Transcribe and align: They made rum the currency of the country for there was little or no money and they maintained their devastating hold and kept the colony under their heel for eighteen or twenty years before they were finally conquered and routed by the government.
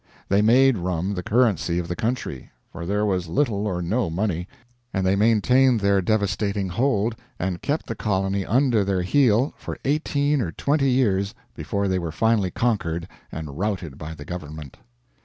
They 0.29 0.41
made 0.41 0.79
rum 0.79 1.13
the 1.13 1.21
currency 1.21 1.77
of 1.77 1.87
the 1.87 1.95
country 1.95 2.51
for 2.71 2.87
there 2.87 3.05
was 3.05 3.27
little 3.29 3.67
or 3.67 3.83
no 3.83 4.09
money 4.09 4.47
and 4.91 5.05
they 5.05 5.15
maintained 5.15 5.79
their 5.79 6.01
devastating 6.01 6.69
hold 6.69 7.15
and 7.37 7.61
kept 7.61 7.85
the 7.85 7.93
colony 7.93 8.43
under 8.43 8.83
their 8.83 9.03
heel 9.03 9.53
for 9.57 9.77
eighteen 9.85 10.41
or 10.41 10.51
twenty 10.53 10.89
years 10.89 11.35
before 11.55 11.87
they 11.87 11.99
were 11.99 12.11
finally 12.11 12.49
conquered 12.49 13.07
and 13.31 13.59
routed 13.59 13.99
by 13.99 14.15
the 14.15 14.25
government. 14.25 14.77